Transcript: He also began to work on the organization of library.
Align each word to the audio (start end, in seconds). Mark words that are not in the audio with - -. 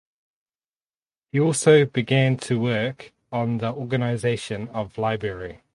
He 1.31 1.39
also 1.39 1.85
began 1.85 2.35
to 2.37 2.59
work 2.59 3.13
on 3.31 3.59
the 3.59 3.71
organization 3.71 4.67
of 4.69 4.97
library. 4.97 5.61